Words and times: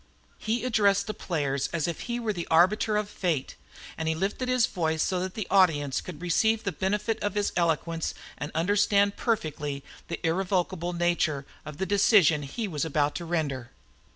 He 0.39 0.65
addressed 0.65 1.05
the 1.05 1.13
players 1.13 1.67
as 1.71 1.87
if 1.87 1.99
he 1.99 2.19
were 2.19 2.33
the 2.33 2.47
arbiter 2.49 2.97
of 2.97 3.07
fate, 3.07 3.55
and 3.95 4.07
he 4.07 4.15
lifted 4.15 4.49
his 4.49 4.65
voice 4.65 5.03
so 5.03 5.19
that 5.19 5.35
the 5.35 5.45
audience 5.51 6.01
could 6.01 6.23
receive 6.23 6.63
the 6.63 6.71
benefit 6.71 7.21
of 7.21 7.35
his 7.35 7.53
eloquence 7.55 8.15
and 8.35 8.51
understand 8.55 9.15
perfectly 9.15 9.83
the 10.07 10.19
irrevocable 10.25 10.93
nature 10.93 11.45
of 11.67 11.77
the 11.77 11.85
decision 11.85 12.41
he 12.41 12.67
was 12.67 12.83
about 12.83 13.13
to 13.17 13.25
render. 13.25 13.69